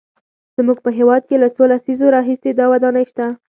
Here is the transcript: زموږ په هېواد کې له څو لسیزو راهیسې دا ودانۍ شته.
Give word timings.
زموږ 0.57 0.77
په 0.85 0.89
هېواد 0.97 1.21
کې 1.29 1.35
له 1.43 1.47
څو 1.55 1.63
لسیزو 1.71 2.07
راهیسې 2.15 2.51
دا 2.59 2.65
ودانۍ 2.71 3.05
شته. 3.11 3.25